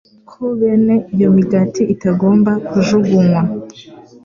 [0.29, 3.41] ko bene iyo migati itagomba kujugunywa,